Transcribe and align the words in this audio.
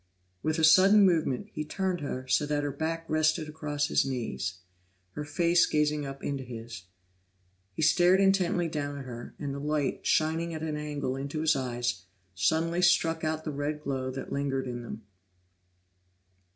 With 0.41 0.57
a 0.57 0.63
sudden 0.63 1.05
movement, 1.05 1.49
he 1.53 1.63
turned 1.63 2.01
her 2.01 2.27
so 2.27 2.47
that 2.47 2.63
her 2.63 2.71
back 2.71 3.07
rested 3.07 3.47
across 3.47 3.85
his 3.85 4.03
knees, 4.03 4.55
her 5.11 5.23
face 5.23 5.67
gazing 5.67 6.07
up 6.07 6.23
into 6.23 6.43
his. 6.43 6.85
He 7.75 7.83
stared 7.83 8.19
intently 8.19 8.67
down 8.67 8.97
at 8.97 9.05
her, 9.05 9.35
and 9.37 9.53
the 9.53 9.59
light, 9.59 10.07
shining 10.07 10.55
at 10.55 10.63
an 10.63 10.75
angle 10.75 11.15
into 11.15 11.41
his 11.41 11.55
eyes, 11.55 12.05
suddenly 12.33 12.81
struck 12.81 13.23
out 13.23 13.43
the 13.43 13.51
red 13.51 13.83
glow 13.83 14.09
that 14.09 14.33
lingered 14.33 14.65
in 14.65 14.81
them. 14.81 15.03